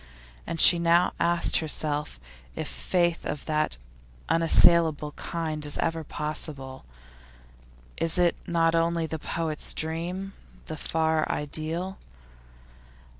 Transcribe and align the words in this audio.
And 0.47 0.57
now 0.81 1.09
she 1.09 1.13
asked 1.23 1.57
herself 1.57 2.19
if 2.55 2.67
faith 2.67 3.23
of 3.23 3.45
that 3.45 3.77
unassailable 4.29 5.11
kind 5.11 5.63
is 5.63 5.77
ever 5.77 6.03
possible; 6.03 6.85
is 7.97 8.17
it 8.17 8.35
not 8.47 8.73
only 8.73 9.05
the 9.05 9.19
poet's 9.19 9.75
dream, 9.75 10.33
the 10.65 10.75
far 10.77 11.31
ideal? 11.31 11.99